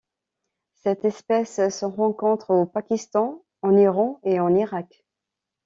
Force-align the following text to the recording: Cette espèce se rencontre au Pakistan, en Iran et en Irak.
Cette 0.73 1.05
espèce 1.05 1.57
se 1.69 1.85
rencontre 1.85 2.49
au 2.55 2.65
Pakistan, 2.65 3.45
en 3.61 3.77
Iran 3.77 4.19
et 4.23 4.39
en 4.39 4.51
Irak. 4.55 5.05